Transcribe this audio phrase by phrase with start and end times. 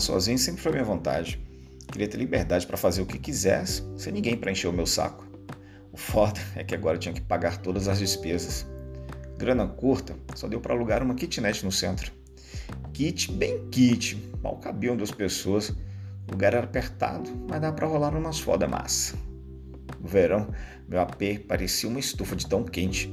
[0.00, 1.38] Morar sozinho sempre foi minha vontade.
[1.92, 5.26] Queria ter liberdade para fazer o que quisesse, sem ninguém para encher o meu saco.
[5.92, 8.66] O foda é que agora tinha que pagar todas as despesas.
[9.36, 12.10] Grana curta, só deu para alugar uma kitnet no centro.
[12.94, 15.68] Kit, bem kit, mal cabiam duas pessoas.
[15.68, 19.14] O lugar era apertado, mas dava para rolar umas foda massa.
[20.00, 20.48] No verão,
[20.88, 23.12] meu AP parecia uma estufa de tão quente.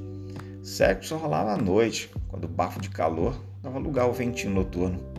[0.63, 5.16] Sexo rolava à noite, quando o bafo de calor dava lugar ao ventinho noturno.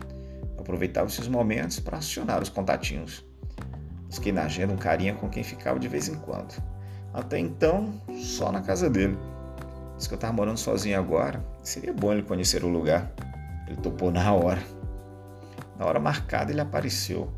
[0.69, 3.25] Aproveitava esses momentos para acionar os contatinhos.
[4.05, 6.61] Busquei na agenda um carinha com quem ficava de vez em quando.
[7.11, 9.17] Até então, só na casa dele.
[9.97, 13.11] Diz que eu estava morando sozinho agora, seria bom ele conhecer o lugar.
[13.65, 14.61] Ele topou na hora.
[15.75, 17.33] Na hora marcada ele apareceu.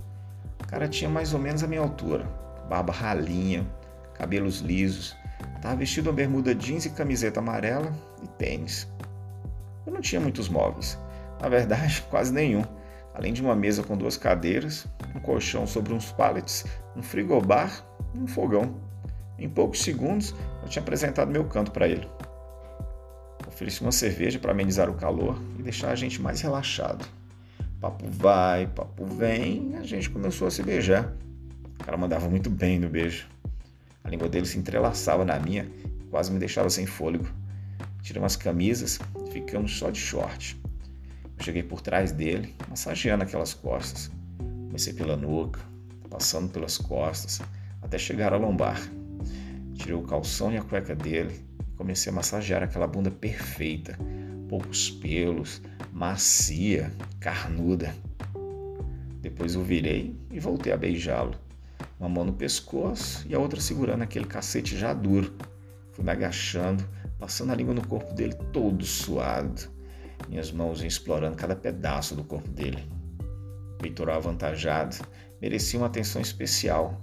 [0.61, 2.25] O cara tinha mais ou menos a minha altura,
[2.67, 3.65] barba ralinha,
[4.13, 5.15] cabelos lisos,
[5.55, 8.89] estava vestido uma bermuda jeans e camiseta amarela e tênis.
[9.87, 10.99] Eu não tinha muitos móveis,
[11.41, 12.65] na verdade, quase nenhum,
[13.13, 18.19] além de uma mesa com duas cadeiras, um colchão sobre uns pallets, um frigobar e
[18.19, 18.75] um fogão.
[19.37, 22.07] Em poucos segundos, eu tinha apresentado meu canto para ele.
[23.47, 27.05] Ofereci uma cerveja para amenizar o calor e deixar a gente mais relaxado.
[27.79, 31.11] Papo vai, papo vem, a gente começou a se beijar.
[31.79, 33.27] O cara mandava muito bem no beijo.
[34.03, 35.67] A língua dele se entrelaçava na minha,
[36.09, 37.27] quase me deixava sem fôlego.
[38.03, 40.59] Tiramos as camisas e ficamos só de short.
[41.41, 44.11] Cheguei por trás dele, massageando aquelas costas.
[44.37, 45.59] Comecei pela nuca,
[46.07, 47.41] passando pelas costas,
[47.81, 48.79] até chegar à lombar.
[49.73, 53.97] Tirei o calção e a cueca dele e comecei a massagear aquela bunda perfeita,
[54.47, 57.95] poucos pelos, macia, carnuda.
[59.19, 61.33] Depois o virei e voltei a beijá-lo.
[61.99, 65.33] Uma mão no pescoço e a outra segurando aquele cacete já duro.
[65.91, 69.80] Fui me agachando, passando a língua no corpo dele todo suado,
[70.31, 72.81] minhas mãos explorando cada pedaço do corpo dele.
[73.79, 74.95] Peitoral avantajado
[75.41, 77.01] merecia uma atenção especial.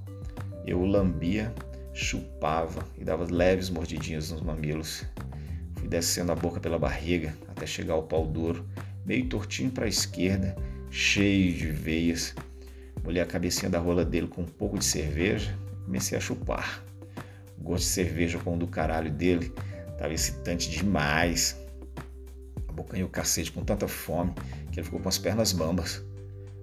[0.66, 1.54] Eu o lambia
[1.92, 5.04] chupava e dava leves mordidinhas nos mamilos.
[5.76, 8.66] Fui descendo a boca pela barriga até chegar ao pau duro,
[9.04, 10.56] meio tortinho para a esquerda,
[10.90, 12.34] cheio de veias.
[13.04, 16.82] Molhei a cabecinha da rola dele com um pouco de cerveja e comecei a chupar.
[17.58, 19.52] O gosto de cerveja com o do caralho dele
[19.92, 21.67] estava excitante demais.
[22.78, 24.32] Abocanhei o cacete com tanta fome
[24.70, 26.00] que ele ficou com as pernas bambas.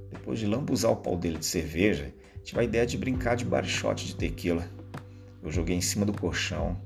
[0.10, 3.66] Depois de lambuzar o pau dele de cerveja, tive a ideia de brincar de bar
[3.66, 4.66] shot de tequila.
[5.44, 6.80] Eu joguei em cima do colchão,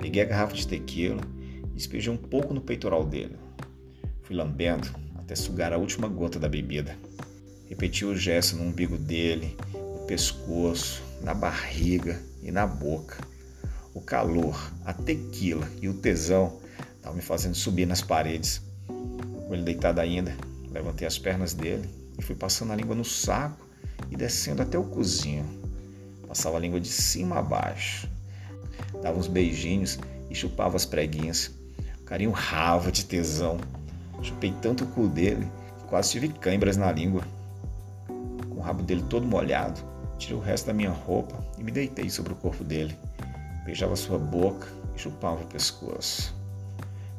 [0.00, 1.20] peguei a garrafa de tequila
[1.62, 3.36] e despejei um pouco no peitoral dele.
[4.22, 6.96] Fui lambendo até sugar a última gota da bebida.
[7.68, 13.18] Repeti o gesto no umbigo dele, no pescoço, na barriga e na boca.
[13.92, 16.58] O calor, a tequila e o tesão
[16.96, 18.69] estavam me fazendo subir nas paredes.
[19.50, 20.32] Com ele deitado ainda,
[20.70, 23.66] levantei as pernas dele e fui passando a língua no saco
[24.08, 25.44] e descendo até o cozinho
[26.28, 28.08] Passava a língua de cima a baixo.
[29.02, 29.98] Dava uns beijinhos
[30.30, 31.50] e chupava as preguinhas.
[32.00, 33.58] O carinho rava de tesão.
[34.22, 35.50] Chupei tanto o cu dele
[35.80, 37.24] que quase tive câimbras na língua.
[38.06, 39.80] Com o rabo dele todo molhado,
[40.16, 42.96] tirei o resto da minha roupa e me deitei sobre o corpo dele.
[43.64, 46.32] Beijava sua boca e chupava o pescoço.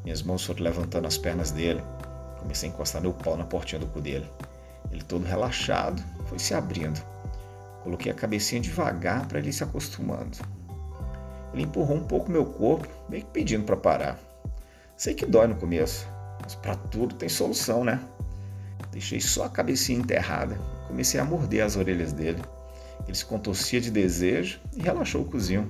[0.05, 1.81] Minhas mãos foram levantando as pernas dele.
[2.41, 4.27] Comecei a encostar meu pau na portinha do cu dele.
[4.91, 7.01] Ele todo relaxado foi se abrindo.
[7.83, 10.37] Coloquei a cabecinha devagar para ele se acostumando.
[11.53, 14.19] Ele empurrou um pouco meu corpo, meio que pedindo para parar.
[14.95, 16.07] Sei que dói no começo,
[16.41, 17.99] mas para tudo tem solução, né?
[18.91, 22.41] Deixei só a cabecinha enterrada e comecei a morder as orelhas dele.
[23.07, 25.69] Ele se contorcia de desejo e relaxou o cozinho.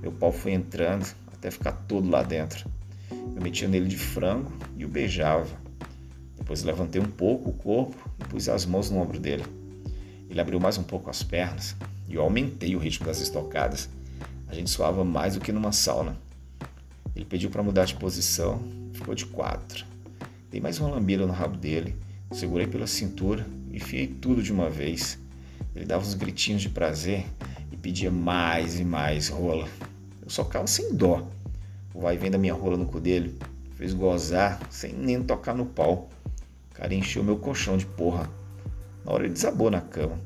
[0.00, 2.68] Meu pau foi entrando até ficar todo lá dentro.
[3.10, 5.61] Eu metia nele de frango e o beijava.
[6.52, 9.42] Depois levantei um pouco o corpo e pus as mãos no ombro dele.
[10.28, 11.74] Ele abriu mais um pouco as pernas
[12.06, 13.88] e eu aumentei o ritmo das estocadas.
[14.48, 16.14] A gente suava mais do que numa sauna.
[17.16, 19.86] Ele pediu para mudar de posição, ficou de quatro.
[20.50, 21.96] Dei mais uma lambida no rabo dele,
[22.30, 25.18] segurei pela cintura e enfiei tudo de uma vez.
[25.74, 27.24] Ele dava uns gritinhos de prazer
[27.72, 29.66] e pedia mais e mais rola.
[30.20, 31.26] Eu socava sem dó.
[31.94, 33.38] O vai vem da minha rola no cu dele
[33.82, 36.08] fez gozar sem nem tocar no pau.
[36.82, 38.28] Cara encheu meu colchão de porra.
[39.04, 40.18] Na hora ele desabou na cama.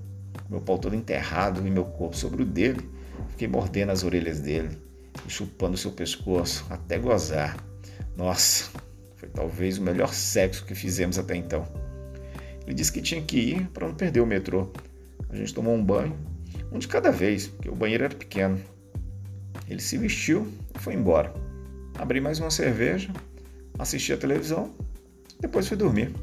[0.48, 2.80] Meu pau todo enterrado e meu corpo sobre o dele.
[3.28, 4.70] Fiquei mordendo as orelhas dele
[5.26, 7.62] e chupando seu pescoço até gozar.
[8.16, 8.70] Nossa,
[9.16, 11.68] foi talvez o melhor sexo que fizemos até então.
[12.64, 14.72] Ele disse que tinha que ir para não perder o metrô.
[15.28, 16.16] A gente tomou um banho,
[16.72, 18.58] um de cada vez, porque o banheiro era pequeno.
[19.68, 21.34] Ele se vestiu e foi embora.
[21.98, 23.12] Abri mais uma cerveja,
[23.78, 24.70] assisti a televisão,
[25.38, 26.14] depois fui dormir.